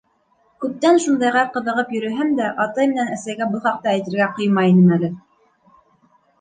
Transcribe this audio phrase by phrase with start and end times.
[0.63, 5.15] Күптән шундайға ҡыҙығып йөрөһәм дә, атай менән әсәйгә был хаҡта әйтергә ҡыймай инем әле.